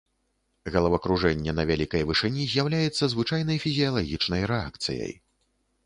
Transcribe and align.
Галавакружэнне 0.75 1.51
на 1.59 1.65
вялікай 1.71 2.01
вышыні 2.13 2.47
з'яўляецца 2.55 3.13
звычайнай 3.13 3.57
фізіялагічнай 3.67 4.41
рэакцыяй. 4.55 5.13